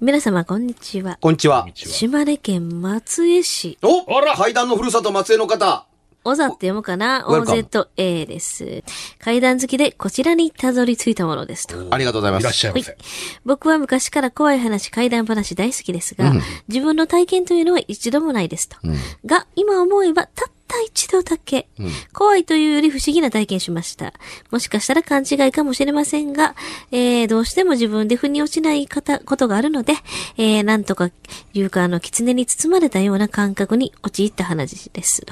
[0.00, 1.18] 皆様こんにちは。
[1.20, 1.66] こんにちは。
[1.74, 5.84] 島根県松江市、おあら怪談のふるさと松江の方。
[6.24, 8.82] 小座って読むかな ?OZA です。
[9.18, 11.88] 階段好きでこちらにたどり着いたものですと。
[11.90, 12.40] ありがとうございます。
[12.40, 12.96] いらっしゃいませ。
[13.44, 16.32] 僕は昔から怖い話、怪談話大好きですが、
[16.68, 18.78] 自分の体験というのは一度もないですと。
[19.26, 21.66] が、今思えばたった一度だけ、
[22.12, 24.14] 怖いというより不思議な体験しました。
[24.50, 26.54] もしかしたら勘違いかもしれませんが、
[26.92, 29.94] えー、どうしても自分で腑に落ちない方ことがあるので、
[30.36, 31.10] えー、なんとか
[31.52, 35.26] 勇敢の狐に包まれたような感覚に陥った話です。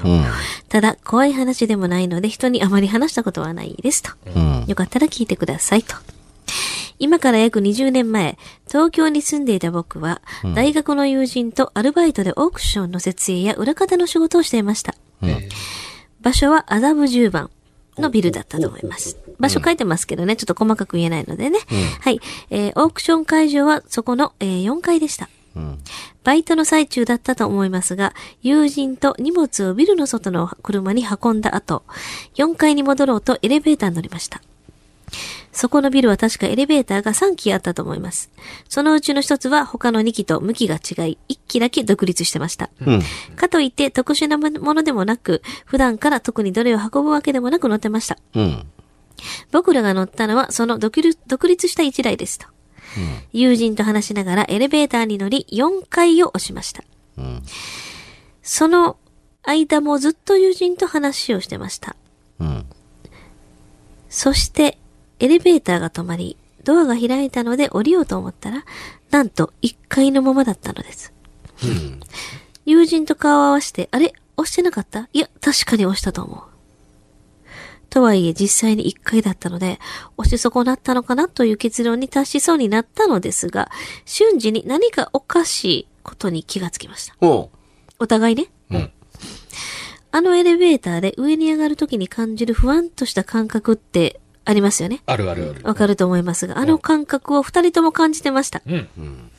[0.69, 4.11] ただ、怖い話でもないので、人にあまり話したことはないですと。
[4.67, 5.95] よかったら聞いてくださいと。
[6.98, 8.36] 今から約20年前、
[8.67, 10.20] 東京に住んでいた僕は、
[10.55, 14.95] 大学の友人とアルバイトでオークションの設営や裏方の仕事をしていました。
[16.20, 17.51] 場所は麻布十番
[17.96, 19.18] のビルだったと思います。
[19.39, 21.58] 場所書いてますけどね、ちょっと細かく言えないのでね。
[22.01, 22.20] はい、
[22.51, 25.29] えーオークション会場はそこの、えー4階でした。
[26.24, 31.83] バイトの最中だったと思いますが、友人と荷物をビルの外の車に運んだ後、
[32.35, 34.42] 4階に戻ろうとエレベーターに乗りました。
[35.53, 38.31] そこのビルは確かエレベーターが3機あったと思います。
[38.69, 42.70] そのうちの一つは他の2機と向きが違い、1機だけ独立してました。
[43.36, 48.19] かといって特殊なものでもなく、普段から特にどれを運ぶわけでもなく乗ってました。
[48.35, 48.67] うん。
[49.51, 52.47] 僕らが乗ったのはその独立独立した一台ですと。
[53.33, 56.85] 友人と話しながらエレベーターに乗り4階を押しました。
[58.42, 58.97] その
[59.42, 61.97] 間もずっと友人と話をしてました。
[62.39, 62.67] うん。
[64.09, 64.79] そして、
[65.20, 68.64] エレベーターが止まり、ドアが開いたので降りようと思ったら、
[69.11, 71.12] なんと1階のままだったのです。
[72.64, 74.12] 友人と顔を合わせて、あれ？
[74.36, 75.08] 押してなかった？
[75.12, 76.42] いや、確かに押したと思う。
[77.90, 79.79] とはいえ実際に1階だったので、
[80.18, 83.70] 押し損なったのかなという結論に達しそうになったのですが、
[84.05, 87.17] 瞬時に何かおかしいことに気がつきました。
[87.23, 87.50] お
[87.98, 88.48] お互いね。
[90.11, 95.03] あのエレベーターで上に上がるときに感じる不安とした感覚ってありますよね。
[95.05, 95.63] あるあるある。
[95.63, 98.63] わかると思いますが、あの感覚を二人とも感じてました。
[98.67, 99.31] うん。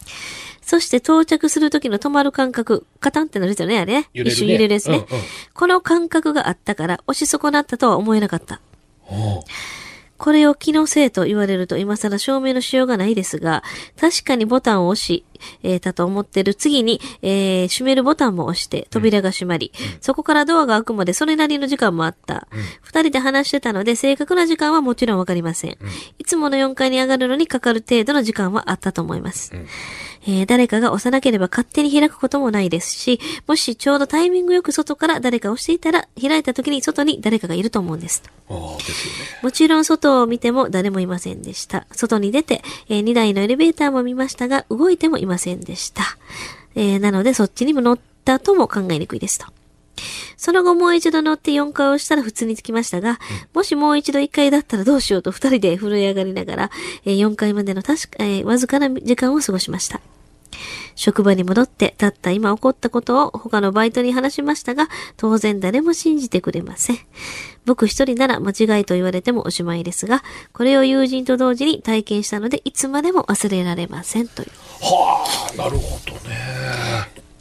[0.62, 3.94] そして到着する時の止まる感覚、カタンってなるですよね、あれ？
[4.02, 4.10] ね。
[4.14, 5.24] 揺れるね一瞬揺れるですね、うんうん
[5.56, 8.62] この感覚があったから、押し損なったとは思えなかった。
[10.20, 13.64] これを気のせいと言われると今更証明のしようがないですが、
[14.00, 15.26] 確かにボタンを押し、
[15.64, 19.72] えーたと思ってる次に、えー閉めるボタンも押して扉が閉まり、
[20.02, 22.48] そこからドアが開くまでそれなりの時間もあった。
[22.82, 25.78] 二、人で話してたので正確な時間はもちろんわかりません。
[26.18, 29.52] いつもの4階に上がるのにかかる程度の時間はあったと思います。
[30.30, 38.22] えー誰かが押さなければ勝手に開くこともないですし、もしちょうどタイミングよく外から誰か押していたら、開いた時に外に誰かがいると思うんです。
[38.48, 39.40] ああ、ですよね。
[39.42, 41.88] もちろん外を見ても誰もいませんでした。
[41.92, 46.04] 外に出て、え2台のエレベーターも見ましたが、動いてもいませんでした。
[46.76, 49.48] えーなのでそっちにも乗ったとも考えにくいですと。
[50.38, 53.20] その後もう一度乗って4階を押したら普通に着きましたが、
[53.54, 56.72] もしもう一度1階だったらどうしようと2人で震え上がりながら、
[57.06, 60.00] えー4階までの確か、えーわずかな時間を過ごしました。
[60.96, 64.88] 職場に戻って、たった今起こったことを他のバイトに話しましたが、
[65.18, 66.98] 当然誰も信じてくれません。
[67.66, 70.24] 僕一人なら間違いと言われてもおしまいですが、
[70.54, 74.28] これを友人と同時に体験したので、いつまでも忘れられません。
[74.28, 74.50] という。
[74.82, 76.36] はあ、なるほどね。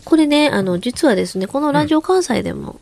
[0.05, 2.81] これね、あの、実はですね、このラジオ関西でも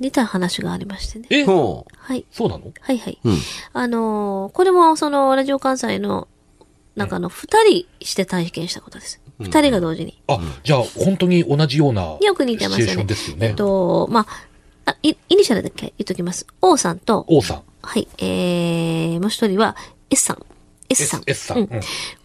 [0.00, 1.26] 似た話がありましてね。
[1.30, 1.44] え？
[1.44, 2.24] ほはい。
[2.32, 2.72] そうなの？
[2.80, 3.18] はいはい。
[3.24, 3.30] う。
[3.30, 3.38] うん。
[3.72, 6.28] あのーこれもそのラジオ関西の
[6.96, 9.20] 中の二人して体験したことです。
[9.40, 10.20] 二人が同時に。
[10.28, 12.16] あ、じゃあ、本当に同じような。
[12.20, 13.46] よく似てますよねシチュエーションですよね。
[13.48, 14.26] えっと、まあ、
[14.86, 15.94] あイイニシャルだけ？
[15.98, 16.46] 言っときます。
[16.60, 17.62] 王さんと、王さん。
[17.82, 19.76] はい、えー、もう一人は
[20.10, 20.38] S さん。
[20.88, 21.22] S さん。
[21.26, 21.68] S さん。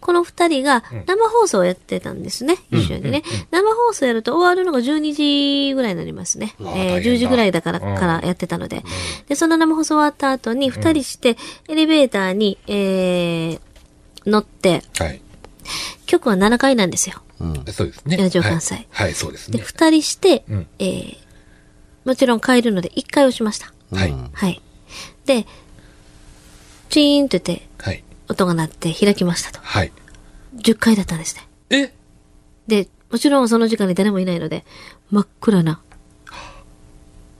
[0.00, 2.56] この二人が生放送をやってたんですね。
[2.70, 3.22] 一緒にね。
[3.50, 6.54] 生放送やると終わるのが12時ぐらいになりますね。
[6.60, 8.82] えー大変だ10時ぐらいだから、うんからやってたので。
[9.28, 11.36] で、その生放送終わった後に二人して、
[11.68, 13.60] エレベーターに、えー、
[14.26, 15.20] 乗って、はい。
[16.06, 17.22] 局は7階なんですよ。
[17.72, 18.16] そうですね。
[18.16, 18.86] ラジオ関西はい。
[18.90, 19.64] はい、そうですで、ね。
[19.64, 21.16] 二人して、うんえー、
[22.04, 23.72] もちろん帰るので1回押しました。
[23.94, 24.14] はい。
[24.32, 24.60] はい。
[25.24, 25.46] で、
[26.88, 28.02] チーンと言って、はい。
[28.28, 29.60] 音が鳴って開きましたと。
[29.62, 29.92] はい。
[30.56, 31.48] 10回だったんですね。
[31.70, 31.92] え？
[32.66, 34.64] で、もちろんその時間に誰もいないので、
[35.10, 35.80] 真っ暗な、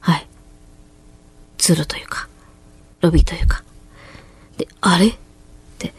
[0.01, 0.27] はい。
[1.59, 2.29] 通路というか、
[3.01, 3.63] ロビーというか。
[4.57, 5.09] で、あれ？
[5.09, 5.17] っ
[5.79, 5.95] て、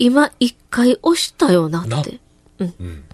[0.00, 2.20] 今一回押したよななって。
[2.58, 2.74] うん。
[2.80, 3.04] うん。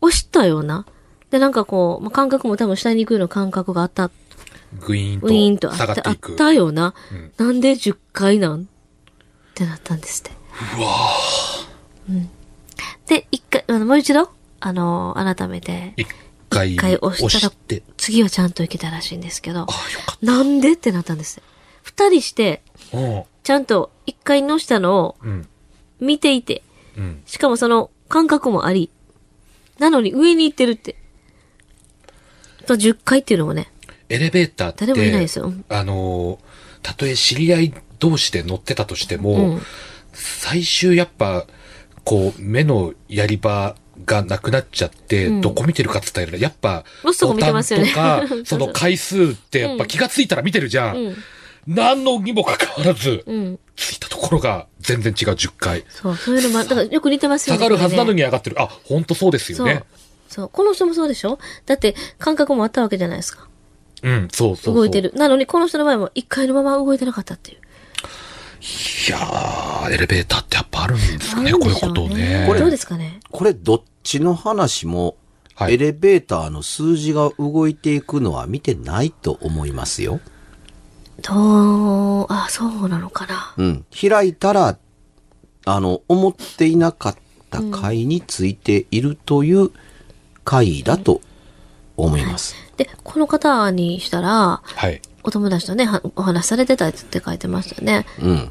[0.00, 0.84] 押したよな。
[1.30, 4.10] で、なんかこう、まあ、感覚も多分下に行くような感覚があった、
[4.80, 6.16] グイーンウィーンととあって、あっ。
[6.36, 6.94] たよな。
[7.12, 8.62] うんなんで10回なん？
[8.62, 8.64] っ
[9.54, 10.32] てなったんですって。
[10.78, 10.88] うわ
[12.10, 12.28] うん。
[13.06, 14.28] で、一回、あの、もう一度、
[14.58, 16.08] あの、改めて、一
[16.50, 17.84] 回一回押したらて。
[17.96, 19.66] 次はちゃんと行けたらしいんですけど
[20.22, 20.72] なんで？
[20.72, 21.40] ってなったんです。
[21.84, 22.62] 二人して。
[23.44, 25.48] ちゃんと一回のしたのをうん。
[26.00, 26.62] 見ていて、
[26.96, 27.22] うん。
[27.26, 28.90] しかもその感覚もあり、
[29.78, 30.96] なのに上に行ってるって。
[32.66, 33.70] と10回っていうのもね、
[34.08, 35.52] エレベーターって、誰もいないですよ。
[35.68, 36.38] あのー、
[36.82, 39.62] たとえ知り合い同士で乗ってたとしても、うん
[40.18, 41.44] 最終やっぱ、
[42.02, 43.76] こう、目のやり場
[44.06, 50.96] がなくなっちゃって、うんどこ見てるかって言ったら、やっぱ、ロストコ見てますよねボタンとか、 その回数ってやっぱ気がついたら見てるじゃん。
[50.96, 51.16] うん。
[51.66, 53.58] 何のにもかかわらず、うん。
[53.76, 55.84] ついたところが全然違う10回。
[55.88, 57.58] そう、そういうのもあ、だからよく似てますよね。
[57.58, 58.60] 下がるはずなのに上がってる。
[58.60, 59.84] あ、ほんとそうですよそうね。。
[60.28, 60.48] そう。
[60.48, 61.38] この人もそうでしょ？
[61.66, 63.48] だって感覚もあったわけじゃないですか。
[64.02, 64.74] うん、そうそうそう。
[64.74, 65.12] 動いてる。
[65.14, 67.58] なのにこの人の場合も一回のまま動いてなかったっていう。
[67.58, 72.44] いやー、エレベーターってやっぱあるんですかね、あるんこういうことをね。
[72.48, 73.20] これどうですかね？
[73.30, 75.16] これどっちの話も、
[75.54, 80.20] はいエレベーターの数字が動いていくのは見てないと思いますよ。
[81.22, 83.54] どう、あ、そうなのかな。
[83.56, 83.84] うん。
[83.98, 84.76] 開いたら、
[85.64, 87.16] あの、思っていなかっ
[87.50, 89.70] た階についているという
[90.44, 91.20] 階だと
[91.96, 92.54] 思います。
[92.76, 95.00] で、この方にしたら、はい。
[95.24, 98.06] お友達とね、はお話しされてたって書いてましたよね。
[98.22, 98.28] うん。
[98.30, 98.50] うん。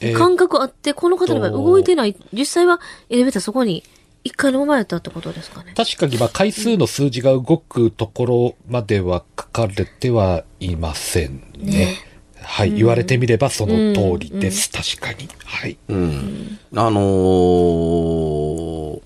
[0.00, 2.14] えー感覚あって、この方の場合と動いてない。
[2.32, 3.84] 実際はエレベーターそこに
[4.24, 5.74] 一回のままやったってことですかね。
[5.76, 11.72] 確かに、まあ、回数の数字が動くところまでは書かれてはいませんね。
[11.72, 11.96] ね
[12.40, 14.70] はい、言われてみればその通りです。
[14.70, 15.28] 確かに。
[15.44, 15.76] はい。
[15.88, 16.58] うん。
[16.74, 19.00] あのー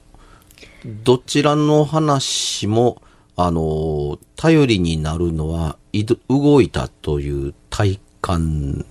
[1.04, 3.02] どちらの話も、
[3.36, 8.86] あのー頼りになるのは、い動いたという体感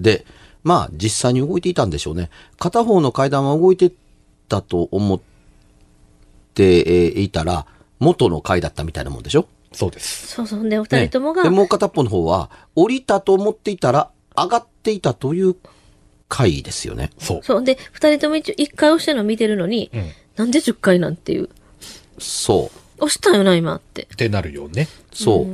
[0.00, 0.24] で、
[0.62, 2.30] まあ実際に動いていたんでしょうね。
[2.58, 3.92] 片方の階段は動いて
[4.50, 5.20] たと思っ
[6.54, 7.64] てえーいたら、
[8.00, 9.48] 元の階だったみたいなもんでしょ？
[9.72, 10.26] そうです。
[10.26, 10.68] そうそう。
[10.68, 15.54] で、お二人ともが、ねで、もう片っぽの方は、降りたと思っていたら、上がっていたという
[16.28, 17.10] 階ですよね。
[17.18, 17.40] そう。
[17.44, 17.64] そう。
[17.64, 20.00] で、二人とも一応一回押してるの見てるのに、うん。
[20.00, 20.04] っ
[20.36, 21.48] なんで10回なんていう。
[22.18, 23.04] そう。
[23.04, 24.06] 押したよな、今って。
[24.16, 24.88] てなるよね。
[25.12, 25.46] そ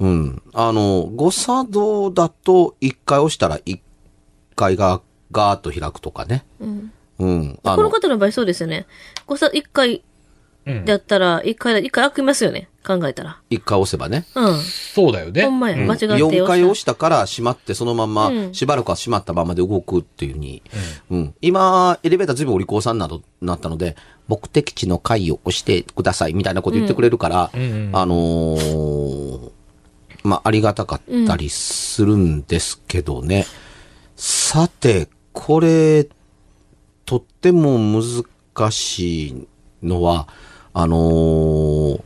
[0.00, 0.04] う。
[0.04, 0.42] うん。
[0.54, 3.82] あの、誤作動だと、一回押したら一
[4.56, 6.46] 回がガーッと開くとかね。
[6.60, 6.92] うん。
[7.20, 7.58] うん。
[7.62, 8.86] あこの方の場合そうですよね。
[9.26, 10.02] こうさ、一回
[10.66, 10.84] うん。
[10.84, 12.68] だったら、一回だ、一回開きますよね。
[12.86, 13.40] 考えたら。
[13.50, 14.26] 一回押せばね。
[14.34, 14.58] うん。
[14.60, 15.42] そうだよね。
[15.44, 15.76] ほんまや。
[15.76, 20.62] うん間違って4回押ししたから閉まって、そのまま、うんしばらくは閉まったままで動くっていうふうに。
[21.10, 21.34] うん。
[21.40, 23.96] 今、エレベーター随分お利口さんなど、なったので、
[24.28, 27.56] 目的地の階を押してくださいみたいなこと言ってくれるから、あ
[28.06, 29.50] のー
[30.22, 33.46] まあ、ありがたかったりするんですけどね。
[34.16, 36.06] さて、これ、
[37.10, 39.46] とっても難しい
[39.82, 40.28] のは、
[40.72, 42.00] あのー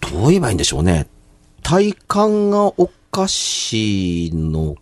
[0.00, 1.06] どう言えばいいんでしょうね。
[1.62, 4.74] 体感がおかしいの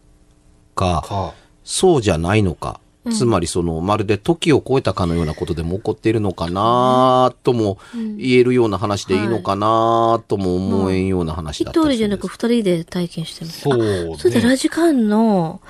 [0.75, 1.35] か、か。
[1.63, 2.81] そうじゃないのか。
[3.13, 7.77] つまりその、まるで時を超えたかのようなことでも起こっているのかなとも
[8.17, 13.61] 言えるような話でいいのかなとも思えんような話だった一りするんです人じゃなく二人で体験してます。
[13.61, 15.61] そうねあそれでラジカンの、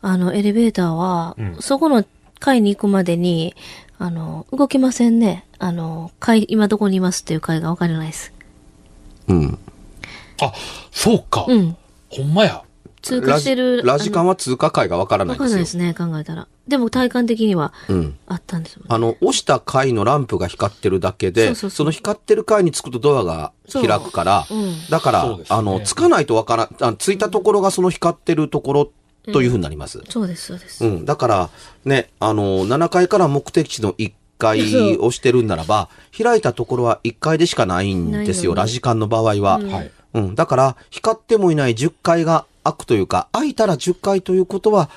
[0.00, 2.04] あの、エレベーターは、うんそこの
[2.38, 3.54] 階に行くまでに、
[3.98, 5.46] あの、動きませんね。
[5.58, 8.32] あの、階、今どこにいますっていう階がわからないです。
[9.28, 9.58] うん。
[10.40, 10.52] あ、
[10.90, 11.46] そうか。
[11.48, 11.76] うん。
[12.10, 12.62] ほんまや。
[13.02, 13.82] 通過してる。
[13.84, 15.48] ラジカンは通過回がわからなわいんでよ。
[15.48, 16.48] かんないですね、考えたら。
[16.66, 18.18] でも体感的にはうん。
[18.26, 18.92] あったんですもん。
[18.92, 28.90] あの、押した回のランプが光ってるだけで、そうそうそうの光ってる回につくとドアが開くから、そううんだから、そうですねあの、つかないとわからん、あついたところがその光ってるところ
[29.32, 30.02] というふうになります。
[30.08, 30.84] そうです、そうです。
[30.84, 31.04] うん。
[31.04, 31.50] だから、
[31.84, 39.56] ね、あの、7階から目的地の1階をしてるんならば、開いたところは1階でしかないんですよ、ラジカンの場合は。
[39.56, 39.90] うんはい。
[40.14, 40.34] うん。
[40.34, 44.90] だから、光ってもいない10階が開くというか、開いたら10階ということは、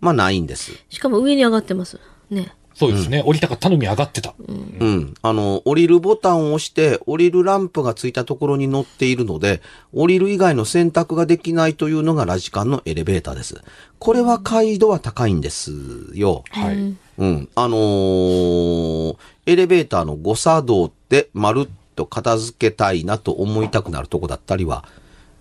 [0.00, 0.72] まあないんです。
[0.88, 1.98] しかも上に上がってます。
[2.30, 2.54] ね。
[2.78, 3.22] そうですね。
[3.24, 4.34] 降りたかったのに上がってた。
[4.38, 4.52] う
[4.84, 5.14] ん。
[5.22, 9.62] あの、降りるボタンを押して、降りるランプがついたところに乗っているので、
[9.94, 13.62] 降りる以外の選択ができないというのがラジカンのエレベーターです。
[13.98, 15.72] これは階移度は高いんです
[16.12, 16.44] よ。
[16.50, 16.74] はい。
[16.74, 17.48] うんうん。
[17.54, 19.16] あのー
[19.46, 24.84] エレベーターの誤作動ってまるっと片付けたいなと思いたくなるとこだったりは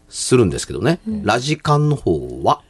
[0.09, 0.99] するんですけどね。
[1.23, 2.61] ラジカンの方は、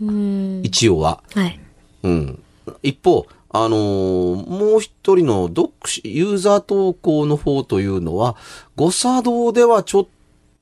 [0.00, 0.60] うん。
[0.64, 1.60] 一応は、はい。
[2.04, 2.42] うん。
[2.82, 8.34] 一方、あのーもう一人の読者、ユーザー投稿の方というのは、
[8.74, 10.06] 誤作動ではちょっ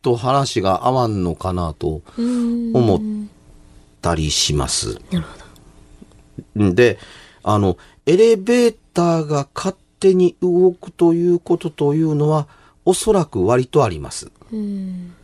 [0.02, 2.76] と話が合わんのかなとうん。
[2.76, 3.00] 思っ
[4.02, 5.00] たりします。
[5.10, 5.26] なる
[6.54, 6.74] ほど。
[6.74, 6.98] で、
[7.42, 12.46] あの、エレベーターが勝手に動くということというのは、
[12.84, 14.30] おそらく割とあります。
[14.52, 15.14] うん。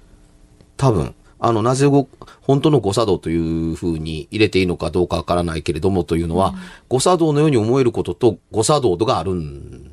[0.79, 1.15] 多分。
[1.41, 2.09] あの、なぜご、
[2.41, 6.55] 本当の誤作動というふうに入れていいのかどうかわからないけれどもというのは、
[6.89, 9.91] 誤作動のように思えることと誤作動度があるん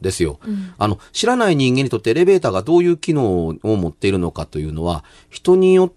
[0.00, 0.38] ですよ。
[0.78, 5.92] あの、知らない人間にとってエレベーターがどういう機能を持っているのかというのは、人によっ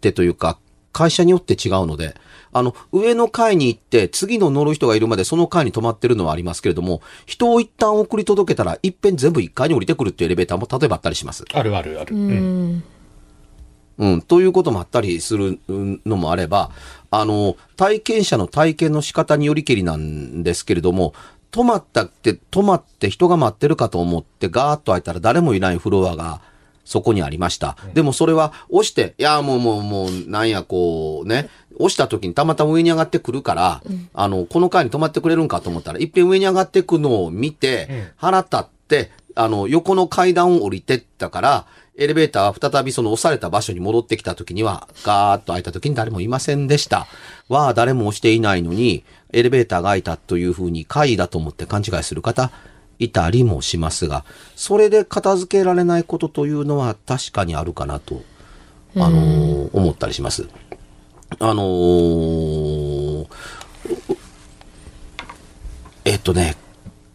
[0.00, 0.58] てというか、
[0.92, 2.14] 会社によって違うので、
[2.52, 11.44] あの、上の階に行って、次の乗る人がいるまでその階に止まってるのはありますけれども、人を一旦送り届けたら、いっぺん全部1階に降りてくるっていうエレベーターも例えばあったりします。
[11.52, 12.16] あるあるある。
[12.16, 12.82] ううんん。
[13.98, 16.70] うん、ということもあったりするのもあれば、
[17.10, 21.14] あの、体験者の体験の仕方によりけりなんですけれども、
[21.50, 26.40] 止まったって、止まって人が待ってるかと思ってガーッと開いたら誰もいないフロアが
[26.84, 27.76] そこにありました。
[27.94, 33.82] でもそれは押して、いや、もうもうもう、なんやこうね、押した時にたまたま上に上がってくるから、
[34.14, 41.66] あの、この階に止まってくれるんかと思ったら、いっぺん上に上がってくのを見て、腹立って、あの、横の階段を降りてったから、
[42.00, 47.08] エレベーターは再びその押された場所に戻ってきた時には、ガーッと開いた時に誰もいませんでした。
[47.48, 49.02] は、誰も押していないのに、
[49.32, 52.52] エレベーターが開いたというふうに階だと思って勘違いする方、
[53.00, 54.24] いたりもしますが、
[54.54, 58.22] それで片付けられないことというのは確かにあるかなと、
[58.94, 60.48] あのー思ったりします。
[61.40, 63.26] あのー
[66.04, 66.56] えっとね、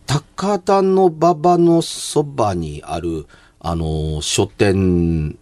[0.06, 3.28] 高田の馬場のそばにある、
[3.64, 5.38] あのー書店、ん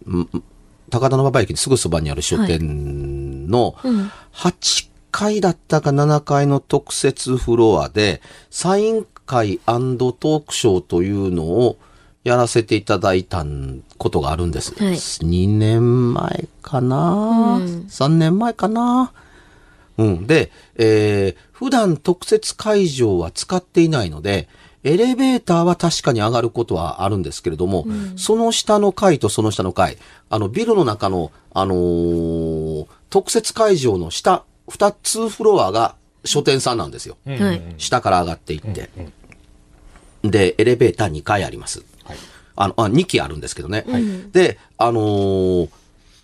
[0.90, 11.76] 高田の馬場駅のすぐそばにある書店のうん8階だったか7階の特設フロアで、サイン会トークショーというのを
[12.24, 13.44] やらせていただいた
[13.98, 14.72] ことがあるんです。
[14.82, 19.12] はい2年前かな、うん ?3 年前かな？
[19.98, 20.26] うん。
[20.26, 24.48] で、えー普段特設会場は使っていないので、
[24.84, 27.86] エレベーターは確かに上がることはあるんですけれども、
[28.16, 29.96] その下の階とその下の階、
[30.28, 37.16] あの、ビルの中の、あのー特設会場の下、二つフロアが書店さんなんですよ。
[37.26, 38.90] うんはい下から上がっていって。
[40.24, 41.84] で、エレベーター2階あります。
[42.04, 42.16] はい。
[42.56, 43.84] あの、あ、2機あるんですけどね。
[44.32, 45.68] で、あのー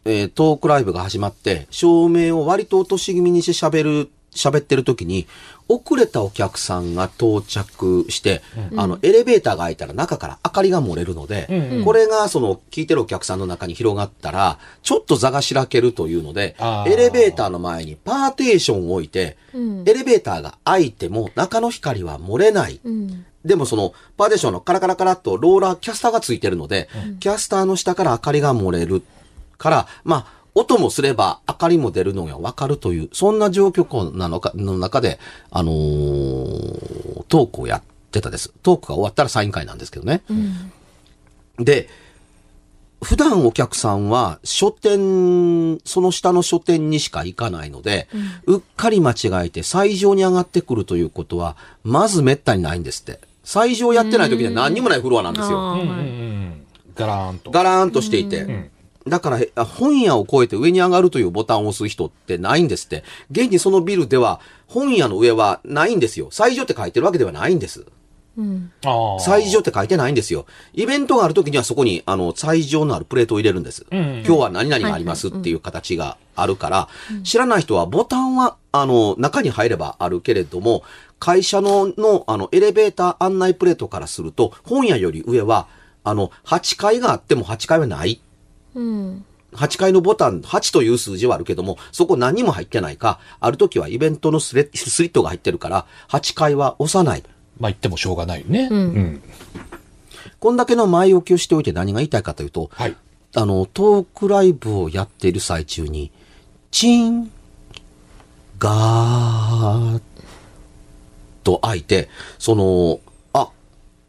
[0.04, 5.26] えートークライブが始まって、照明を割と落とし気味にして喋る、喋ってる時に、
[5.68, 8.40] 遅れたお客さんが到着して、
[8.76, 11.84] あの、エレベーターが開いたら中から明かりが漏れるので、うん。
[11.84, 16.56] これがその、聞いてるお客さんの中に広がったら、ちょっと座がしらけるというので
[16.86, 19.84] エレベーターの前にパーテーションを置いて、うん。
[19.86, 22.80] エレベーターが開いても中の光は漏れない。
[22.82, 23.26] うん。
[23.44, 26.88] でもその、パーテーションのカラカラカラっとローラー、キャスターがついてるので、
[27.20, 29.02] キャスターの下から明かりが漏れる
[29.58, 35.18] から、まあ、音もすれば明かりも出るのがわかるという、そんな状況なのか、の中で、
[35.50, 38.52] あのートークをやってたです。
[38.62, 40.22] トークが終わったらサイン会なんですけどね。
[40.28, 40.34] う
[41.62, 41.64] ん。
[41.64, 41.88] で、
[43.02, 48.08] 普段お客さんは書店、その下の書店にしか行かないので、
[48.46, 53.20] うっかり間違えて最上に上がってくるということは、まず滅多にないんですって。
[53.44, 55.78] 最上やってない時には何にもないフロアなんですよ。
[56.94, 57.50] ガラーンと。
[57.50, 58.70] ガラーンとしていて。
[59.08, 63.04] だから、本屋を越えて上に上がるというボタンを押す人ってないんですって。
[63.30, 66.28] 現にそのビルでは、本屋の上はないんですよ。
[66.30, 67.86] 最上って書いてるわけではないんです。
[68.38, 68.72] うん。
[68.84, 69.20] ああ。
[69.20, 70.46] 最上って書いてないんですよ。
[70.72, 73.84] イベントがある時にはそこに、あの、最上のあるプレートを入れるんです。
[73.90, 76.88] んうん今日は何々がありますっていう形があるから、
[77.24, 80.84] 知らない人はボタンは、あの、中に入ればあるけれども、
[81.18, 85.66] 会社の、の、あの、エレベーター案内プレートからすると、本屋より上は、
[86.04, 88.20] あの、8階があっても8階はない。
[88.78, 89.24] うん。
[89.52, 97.22] 8階のボタン、8という数字はあるけども、そこ何にも入ってないか、ある時はイベントのスレスリットが入ってるから、8階は押さない。
[97.58, 98.68] まあ言ってもしょうがないね。
[98.70, 99.22] うんうん。
[100.38, 102.96] こんだけの前置きをしておいて何が言いたいかというと、はい。
[103.34, 106.12] あの、トークライブをやっている最中に、
[106.70, 107.30] チン、
[108.58, 110.02] ガーッ
[111.42, 112.08] と開いて、
[112.38, 113.07] その、あ、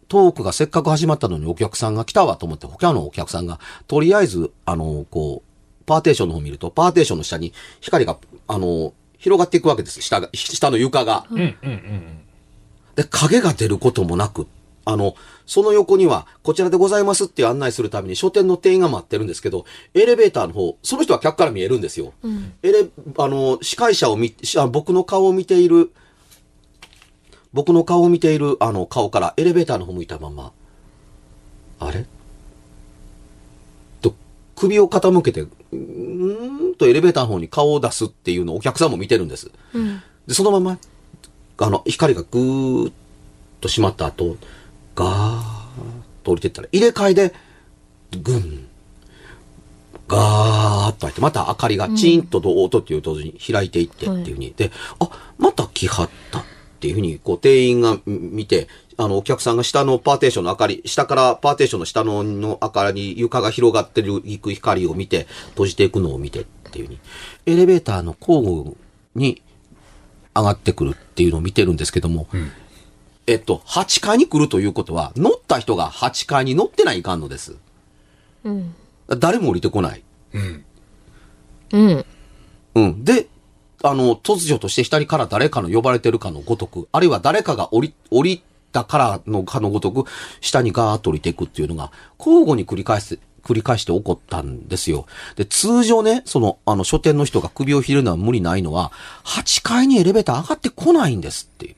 [0.10, 10.02] トークがせっかく始まったのにお客さんが来たわと思って、他のお客さんが、とりあえず、あの、こう、パーテーションの方を見ると、パーテーションの下に光が、あの、広がっていくわけです。
[10.02, 11.26] 下が、下の床が。
[11.30, 12.20] うんうんうん。
[12.96, 14.48] で、影が出ることもなく、
[14.86, 22.14] あの、その横には、こちらでございますって案内するために書店の店員が待ってるんですけど、エレベーターの方、その人は客から見えるんですよ。
[22.64, 22.88] エレ、
[23.18, 25.92] あの、司会者を見、しあ僕の顔を見ている、
[27.54, 30.52] 僕の顔を見ている、あの、顔からエレベーターの方向いたまま、
[31.80, 32.06] あれ？
[34.02, 34.14] と、
[34.56, 39.52] 首を傾けて、うーんとエレベーターの方に顔を出すっていうのをお客さんも見てるんです。
[39.74, 40.02] うん。
[40.28, 40.78] で、そのまま、
[41.58, 42.94] あの、光がぐーっ
[43.62, 44.38] と閉まった後、
[44.96, 45.44] ガーッ
[46.24, 47.34] と降りてったら、入れ替えで、
[48.22, 48.68] ぐん、
[50.08, 56.44] ガーッと開いて、また明かりがチーンとと音っていうと同時に開いていってっていうふうに、で、あ、また来はった
[56.80, 67.00] っていうふうに、こう、店員が見て、あの、お客さんが下のパーテーションの明かり、下からパーテーションの下のの明かり、床が広がってる、いく光を見て、閉じていくのを見てっていうふうに、
[67.46, 68.78] エレベーターの交互
[69.14, 69.42] に
[70.34, 72.28] 上がってくるっていうのを見てるんですけども、
[73.28, 77.58] えっと、8階に来るということは、乗った人が8階に乗ってないかんのです。
[78.46, 78.74] うん。
[79.18, 80.04] 誰も降りてこない。
[80.34, 80.66] うん。
[81.72, 82.06] うん。
[82.76, 83.04] うん。
[83.04, 83.28] で、
[83.84, 90.06] あの、突如として下から誰かの呼ばれてるかのごとく、あるいは誰かが降り、降りたからのかのごとく、
[90.42, 95.06] 下にガーッと降りていくっていうのが、交互に繰り返す、繰り返して起こったんですよ。
[95.36, 98.92] で、通常ね、その、あの、書店の人が首をひるのは無理ないのは、
[99.24, 101.76] 8階にエレベーター上がってこないんですっていう。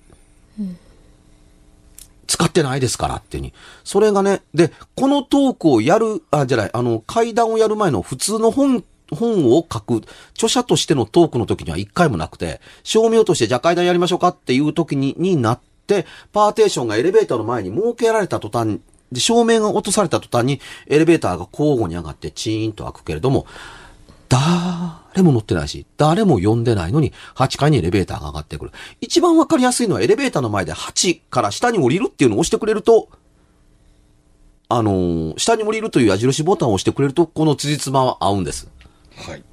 [2.31, 3.53] 使ってないですからってに。
[3.83, 10.02] それがね、で、このトークをやる、あ、じゃない、あの、階段をやる前の普通の本、本を書く、
[10.34, 18.80] 著者としてのトークの時には一回もなくて、照明としてじゃあ階段やりましょうかっていう時に、になって、パーテーションがエレベーターの前に設けられた途端、
[19.12, 23.45] で、照明が落とされた途端に、エレベーターが交互に上がってチーンと開くけれども、
[24.30, 28.71] 誰も乗ってないし、誰も呼んでないのに、8階にエレベーターが上がってくる。
[29.02, 33.10] 一番わかりやすいのはエレベーターの前で8から下に降りるっていうのを押してくれると、
[34.69, 38.69] あのー下に降りるという矢印ボタンを押してくれると、この辻褄は合うんです。
[39.21, 39.43] はい。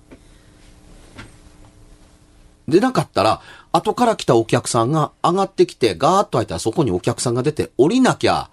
[2.69, 3.41] でなかったら、
[3.73, 8.51] 後から来たお客さんが上がってきて、ガーッと開いたらそこにお客さんが出て、降りなきゃ、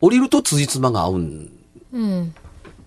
[0.00, 1.50] 降りると辻褄が合うん
[1.92, 2.34] うん。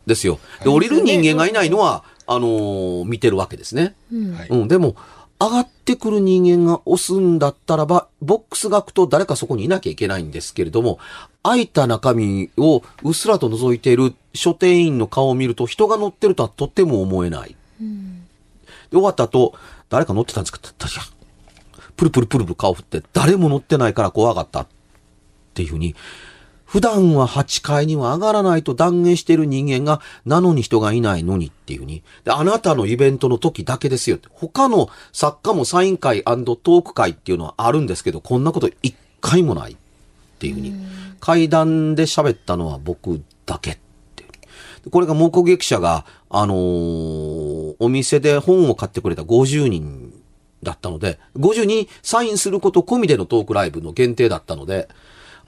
[0.06, 0.40] ですよ。
[0.64, 3.96] で、降りる人間がいないのは、あのー見てるわけですね。
[4.12, 4.34] うん。
[4.34, 4.50] はい。
[4.50, 4.96] うん、でも、
[5.42, 11.00] 上がってくる人間が押すんだったらば、ボックスが開くと誰かそこにいなきゃいけないんですけれども、
[11.44, 17.56] 開いた中身をうっすらと覗いている書店員の顔を見ると人が乗ってるとはとっても思えない。
[17.82, 18.22] うん。
[18.22, 18.28] で、
[18.92, 19.54] 終わった後、
[19.88, 20.58] 誰か乗ってたんですか？
[20.58, 21.14] って言ったら、いや
[21.96, 24.62] プルプルプルプル顔振って、誰も乗ってないから怖かった。
[24.62, 24.68] っ
[25.54, 25.96] ていうふうに、
[26.70, 32.04] 普段は8階には上がらないと断言している人間が、なのに人がいないのにっていうふうに。
[32.26, 34.20] で、あなたのイベントの時だけですよ。
[34.32, 39.76] 他の作家もサイン会トーク会っていうのはあるんですけど、こんなこと一回もないっ
[40.38, 40.74] ていうふうに。
[41.20, 43.78] 階段で喋ったのは僕だけっ
[44.16, 44.28] てい
[44.86, 44.90] う。
[44.92, 50.14] これが目撃者が、あのーお店で本を買ってくれた50人
[50.62, 54.90] だったので、50人サインすること込みでのトークライブの限定だったので、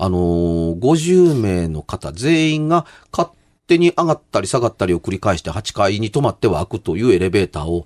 [0.04, 3.30] あのー50名の方全員が勝
[3.68, 7.86] 手に上がったり下がったりを繰り返して8階に止まっては開くというエレベーターを、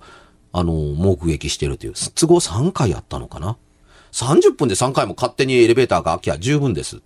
[0.50, 3.58] あのー目撃してるという、都合3回あったのかな
[4.12, 7.02] ?30 分で3回も勝手にエレベーターが開きゃ十分です。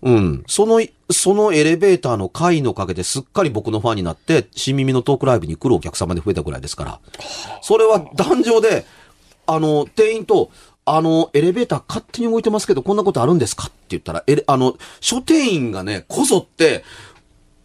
[0.00, 0.44] うん。
[0.46, 7.00] その、そのエレベーターの回のおかげですっかり僕のファンになって、新耳のトークライブに来るお客様で増えたぐらいですから。
[7.60, 8.86] それは壇上で、
[9.46, 10.50] あの、店員と、
[10.96, 16.84] あの、エレベーター勝手に動いてますけど、こんなことあるんですかって言ったら、エレ、あの、書店員がね、こぞって、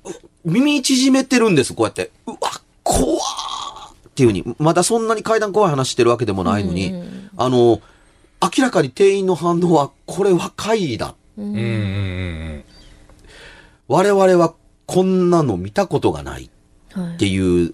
[0.04, 0.10] う
[0.52, 2.12] 耳縮めてるんです、こうやって。
[2.26, 2.38] うわ、
[2.84, 6.94] 怖ーっていうふうに、まだそんなに階段怖い話してるわけでもないのに、
[7.38, 7.82] あの、
[8.42, 11.16] 明らかに店員の反応は、これは怪異だ。
[11.38, 11.46] うん。
[11.46, 12.64] うんうん
[13.88, 14.54] 我々は
[14.86, 16.50] こんなの見たことがない。
[16.96, 17.74] っていう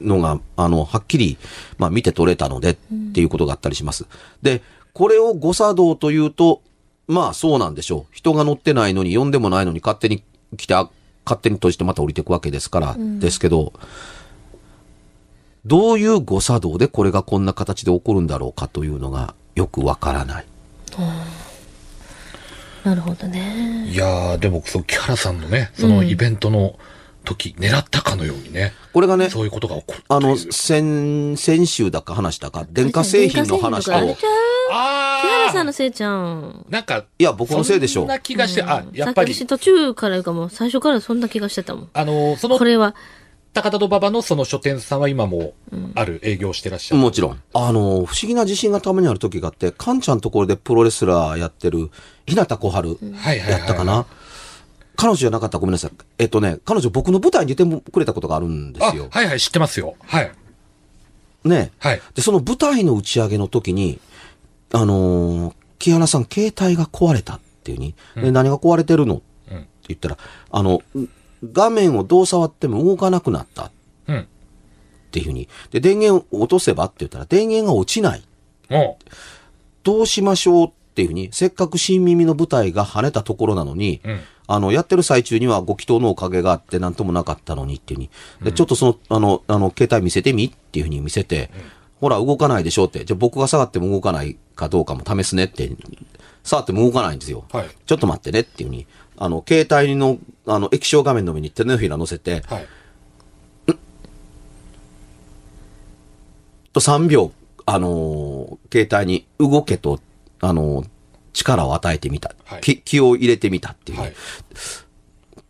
[0.00, 1.36] のが、あの、はっきり、
[1.76, 2.76] まあ見て取れたのでっ
[3.12, 4.06] ていうことがあったりします。
[4.42, 4.62] で、
[4.94, 6.62] これを誤作動というと、
[7.06, 8.14] まあそうなんでしょう。
[8.14, 10.22] 人が乗ってないのに、呼んでもないのに勝手に
[10.56, 10.88] 来て、あ
[11.26, 13.72] 勝手に閉じてまた降りていくわけですから、ですけど、
[15.66, 20.46] どういう誤作動でこれがこんな形で起こるんだろうかというのがよくわからない。
[22.84, 23.88] なるほどね。
[23.88, 26.78] いやー、でも、そう、木原さんのね、そのイベントの
[27.24, 30.04] 時、狙ったかのようにね、これがね、そういうことが起こる。
[30.08, 33.98] あの、先、先週だか話したか、電化製品の話と、あ
[34.70, 36.64] あ木原さんのーせいちゃん。
[36.68, 41.88] なんか、いや、僕のせいでしょそんな気がして、あ、やっぱりさ、私途中からいうかもう最初からそんな気がしてたもん。
[41.92, 42.94] あの、そのこ、れは、
[43.52, 45.54] 高田と馬場のその書店さんは今も、
[45.94, 47.00] ある営業してらっしゃる。
[47.00, 47.40] もちろん。
[47.52, 51.90] あの、不思議な自信がたまにある時があって、カンちゃんのところでプロレスラーやってる、
[52.26, 53.50] 日向小春はいはいはい。
[53.52, 54.06] やったかな？
[54.96, 55.90] 彼女じゃなかったらごめんなさい。
[56.18, 59.08] えっとね、彼女僕の舞台に出てくれたことがあるんであ、すよ。
[59.10, 59.94] はいはい、知ってますよ。
[60.06, 60.32] はい。
[61.44, 61.72] ね。
[61.78, 62.00] はい。
[62.14, 63.98] で、その舞台の打ち上げの時に、
[64.72, 69.16] あのー木原さん、携帯が壊れたっていうに、で何が壊れてるの？
[69.16, 69.66] ってうん。
[69.88, 70.18] 言ったら、
[70.50, 70.80] あの、
[71.52, 73.70] 画面をどう触っても動かなくなったっ
[74.06, 74.26] うん。
[75.10, 75.48] ていうふうに。
[75.72, 78.22] で、電源を落とせばって言ったら、電源が落ちない。
[78.70, 78.98] も
[79.82, 84.20] どうしましょうっていうふうに、せっかく新耳の舞台が跳ねたところなのに、う、うん。
[84.46, 88.10] あの、やってる最中にはご祈祷のおかげがあってなんともなかったのにっていうふうに。
[88.50, 91.50] で、ちょっとその、あの、あの、携帯見せてみっていうふうに見せて、
[92.00, 93.04] ほら、動かないでしょって。
[93.04, 95.70] じゃあ僕が下がっても動かないかどうかも試すねって。
[96.42, 97.44] 触っても動かないんですよ。
[97.50, 97.68] はい。
[97.86, 98.86] ちょっと待ってねっていうふうに。
[99.16, 102.66] あの、携帯の、あの、液晶画面の上に手のひら乗せて、はい。
[106.72, 107.32] と3秒、
[107.66, 110.00] あのー携帯に動けと、
[110.40, 110.88] あのー
[111.34, 112.78] 力を与えてみた、はい気。
[112.78, 114.14] 気を入れてみたっていう、はい。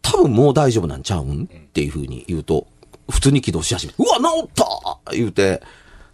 [0.02, 1.44] 多分もう大丈夫なんちゃうん？
[1.44, 2.66] っていうふうに言うと、
[3.08, 5.62] 普通に起動し始めて、うわ、治った言うて、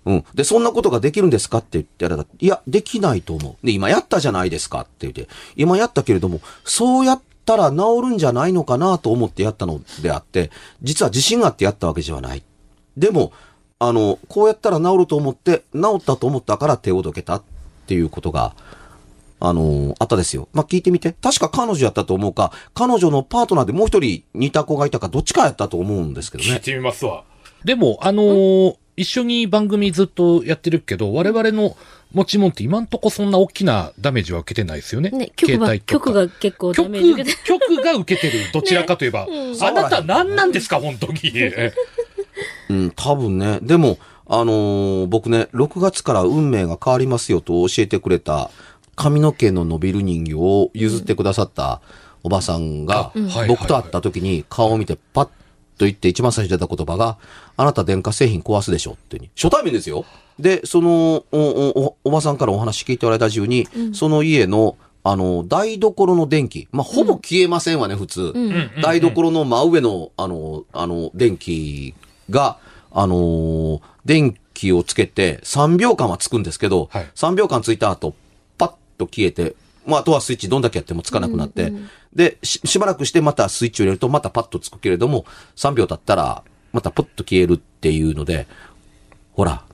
[0.04, 0.24] うん。
[0.34, 3.66] で、そんなことができるんですかって言ってやられたいや、できないと思う。
[3.66, 10.50] で、今やったじゃないですかって言って、今やったけれども、そうやったら治るんじゃないのかなと思ってやったのであって、
[10.82, 12.42] 実は自信があってやったわけじゃない。
[12.96, 13.32] でも、
[13.78, 17.42] あの、こうやったら治ると思って、治ったと思ったから手をどけたっ
[17.86, 18.54] ていうことが、
[19.40, 20.48] あのあったですよ。
[20.52, 21.12] まあ、聞いてみて。
[21.12, 26.50] 確か彼女やったと思うか、彼女のパートナーでもう一人似た子がいたか、どっちかやったと思うんですけどね。
[26.50, 27.24] 聞いてみますわ。
[27.64, 31.74] でも、あのー一緒に番組ずっとやってるけど、我々の
[32.12, 35.08] 持ち物って今んとこそんな大きなダメージは受けてないですよね。
[35.08, 37.38] ね、曲が、曲が結構ダ曲メージ受けて。
[37.44, 38.52] 曲が受けてる。
[38.52, 39.26] どちらかといえば。
[39.62, 41.20] あなた何なんですか、本当に。
[42.68, 43.58] うん、多分ね。
[43.62, 48.50] でも、あのー僕ね、6月から運命が変わりますよと教えてくれた
[49.00, 51.80] 髪の毛の伸びる人形を譲ってくださった
[52.22, 53.12] おばさんが、
[53.48, 57.16] 僕と会った時に顔を見てパッと言って一番最初に出た言葉が、
[57.56, 59.30] あなた電化製品壊すでしょっていうに。
[59.34, 60.04] 初対面ですよ。
[60.38, 66.68] で、その、お、お、おばさんからお話聞いておられた中に、その家の、あの、台所の電気。
[66.72, 68.32] まあ、ほぼ消えませんわね、普通。
[68.34, 68.70] うん。
[68.82, 71.94] 台所の真上の、あの、あの、電気
[72.28, 72.58] が、
[72.92, 78.14] あのー電気をつけて3秒間はつくんですけど、はい3秒間ついた後、
[79.00, 79.54] と消えて、
[79.86, 81.72] まあ、あとはスイッチどんだけやってもつかなくなって、
[82.14, 85.24] でし、しばらくしてまたスイッチを入れるとまたパッとつくけれども、
[85.56, 88.46] 3秒経ったら、またポッと消えるっていうので、
[89.32, 89.64] ほら、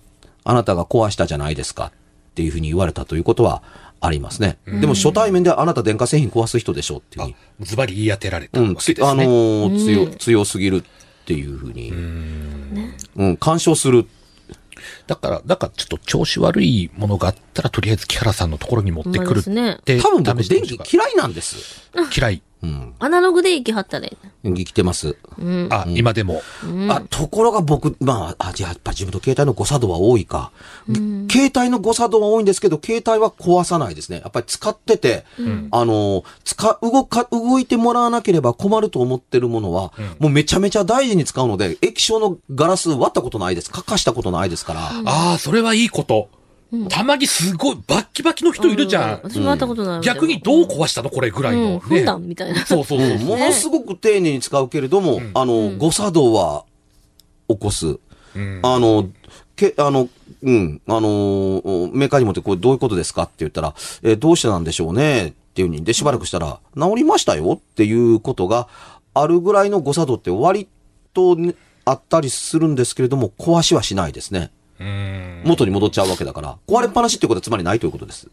[0.44, 1.92] あなたが壊したじゃないですかっ
[2.34, 3.62] ていうふうに言われたということは
[4.00, 4.58] ありますね。
[4.66, 9.24] でも初対面であなた電化製品壊す人でしょっていうふうにあズバリ言い当てられたうん、わけつあので
[9.78, 9.94] すね。
[9.94, 10.82] ー強、強すぎるっ
[11.24, 14.06] ていうふうに、うん、干渉する。
[15.06, 19.42] だから、だからちょっと調子悪いものがあったら、とりあえず木原さんのところに持ってくるっ
[19.84, 20.00] て。
[20.00, 21.90] 多分僕電気嫌いなんです。
[22.16, 22.42] 嫌い。
[22.66, 22.94] うん。
[22.98, 25.16] アナログで息張ったらいい生きてます。
[25.38, 25.68] うん。
[25.70, 26.42] あ、今でも。
[26.88, 30.50] あ、ところが僕、まあ、あ、じゃあやっぱ自分の携帯の誤作動は多いか。
[31.30, 34.20] 携帯の誤作動は多いんですけど、携帯は壊さないですね。
[34.20, 35.24] やっぱり使ってて、
[35.70, 43.70] あの、使、動か、動いてもらわなければ困ると思ってるものは、もうめちゃめちゃ大事に使うので、液晶のガラス割ったことないです。
[43.70, 44.80] かかしたことないですから。
[45.04, 46.28] ああ、それはいいこと。
[46.88, 49.10] たまにすごいバッキバキの人いるじゃん。
[49.22, 50.00] 私も会ったことない。
[50.00, 51.80] 逆にどう壊したのこれぐらいうん、の。
[51.80, 52.64] 踏んだんみたいな。
[52.66, 53.18] そうそうそう。
[53.18, 56.64] ものすごく丁寧に使うけれども、あの、誤作動は
[57.48, 57.86] 起こす。
[58.34, 59.08] うんあの、
[59.56, 60.08] け、あの、
[60.42, 61.62] うん、あの、
[61.92, 68.68] メーカーに持ってこれどういうことですかって言ったら、えーどうしてなんでしょうねっていうふうに、で、しばらくしたら、治りましたよっていうことが
[69.14, 70.68] あるぐらいの誤作動って割
[71.14, 71.54] とね、
[71.86, 74.50] あったりするんですけれども、壊しはしないですね。
[74.78, 75.42] うん。
[75.44, 78.28] 元に戻っちゃうわけだから、壊れっぱなしっていうことはつまりないということです。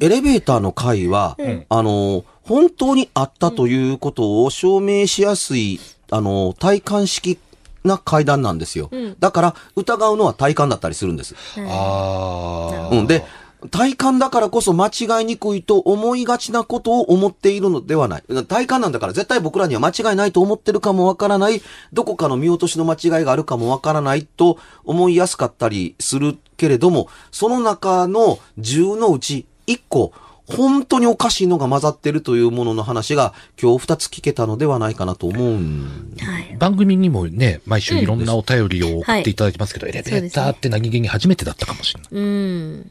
[0.00, 1.36] エレベーターの回は、
[1.68, 7.38] あの、本当にあったということを証明しやすい、あの、体感式
[7.84, 8.90] な階段なんですよ。
[9.20, 11.34] だから、疑うのは体感だったりするんです。
[11.58, 12.94] ああ。
[12.94, 13.06] うん。
[13.06, 13.24] で、
[13.70, 18.22] 体感だからこそ間違いにくいと思いがちなことを思っているのではない。
[18.48, 21.62] 体感なんだから絶対僕らには間違いないと思ってるかもわからない。
[21.92, 30.12] どこかの見落としの間違いがあるかもわからないと思いやすかったりするけれども、その中の10のうち1個、
[30.46, 36.56] 本当におかしいのが混ざってるというものの話が今日2つ聞けたのではないかなと思うんはい。
[36.58, 42.10] 番組にもね、毎週いろんなお便りを送っていただきますけど、エレベーターって何気に初めてだったかもしれない。
[42.12, 42.90] うん。